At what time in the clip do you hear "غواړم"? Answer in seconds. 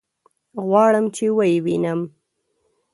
0.67-1.05